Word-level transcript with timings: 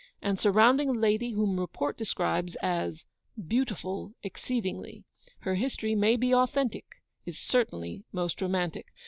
and 0.19 0.39
surrounding 0.39 0.89
a 0.89 0.93
lady 0.93 1.33
whom 1.33 1.59
report 1.59 1.95
describes 1.95 2.55
as 2.63 3.05
"BEAUTIFUL 3.47 4.15
EXCEEDINGLY." 4.23 5.03
Her 5.41 5.53
history 5.53 5.93
MAY 5.93 6.15
be 6.15 6.33
authentic, 6.33 7.03
is 7.27 7.37
certainly 7.37 8.03
most 8.11 8.41
romantic. 8.41 8.87